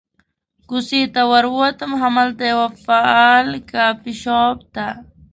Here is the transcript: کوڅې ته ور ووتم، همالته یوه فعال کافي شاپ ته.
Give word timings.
کوڅې 0.69 1.01
ته 1.13 1.21
ور 1.31 1.45
ووتم، 1.49 1.91
همالته 2.01 2.43
یوه 2.53 2.67
فعال 2.83 3.47
کافي 3.71 4.13
شاپ 4.23 4.57
ته. 4.75 4.87